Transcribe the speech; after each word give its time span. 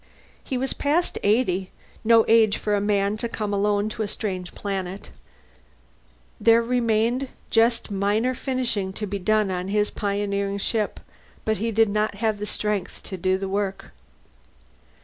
He 0.43 0.57
was 0.57 0.73
past 0.73 1.19
eighty, 1.21 1.69
no 2.03 2.25
age 2.27 2.57
for 2.57 2.73
a 2.73 2.81
man 2.81 3.17
to 3.17 3.29
come 3.29 3.53
alone 3.53 3.87
to 3.89 4.01
a 4.01 4.07
strange 4.07 4.55
planet. 4.55 5.11
There 6.39 6.63
remained 6.63 7.27
just 7.51 7.91
minor 7.91 8.33
finishing 8.33 8.93
to 8.93 9.05
be 9.05 9.19
done 9.19 9.51
on 9.51 9.67
his 9.67 9.91
pioneering 9.91 10.57
ship 10.57 10.99
but 11.45 11.57
he 11.57 11.71
did 11.71 11.89
not 11.89 12.15
have 12.15 12.39
the 12.39 12.47
strength 12.47 13.03
to 13.03 13.15
do 13.15 13.37
the 13.37 13.47
work. 13.47 13.91